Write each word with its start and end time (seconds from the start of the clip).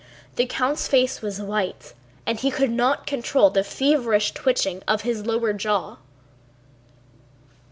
The 0.35 0.47
count's 0.47 0.87
face 0.87 1.21
was 1.21 1.39
white 1.39 1.93
and 2.25 2.39
he 2.39 2.49
could 2.49 2.71
not 2.71 3.05
control 3.05 3.51
the 3.51 3.63
feverish 3.63 4.31
twitching 4.33 4.81
of 4.87 5.01
his 5.03 5.27
lower 5.27 5.53
jaw. 5.53 5.97